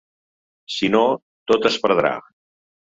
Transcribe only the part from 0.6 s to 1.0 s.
Si